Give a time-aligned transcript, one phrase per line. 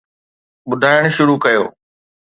[0.69, 1.63] ٻڌائڻ شروع ڪيو